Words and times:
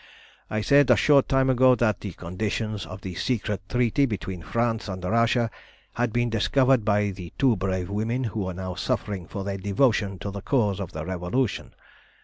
I 0.49 0.61
said 0.61 0.89
a 0.89 0.95
short 0.95 1.29
time 1.29 1.47
ago 1.47 1.75
that 1.75 1.99
the 1.99 2.13
conditions 2.13 2.87
of 2.87 3.01
the 3.01 3.13
secret 3.13 3.61
treaty 3.69 4.07
between 4.07 4.41
France 4.41 4.87
and 4.87 5.03
Russia 5.05 5.51
had 5.93 6.11
been 6.11 6.31
discovered 6.31 6.83
by 6.83 7.11
the 7.11 7.31
two 7.37 7.55
brave 7.55 7.91
women 7.91 8.23
who 8.23 8.47
are 8.49 8.53
now 8.55 8.73
suffering 8.73 9.27
for 9.27 9.43
their 9.43 9.59
devotion 9.59 10.17
to 10.17 10.31
the 10.31 10.41
cause 10.41 10.79
of 10.79 10.91
the 10.91 11.05
Revolution. 11.05 11.75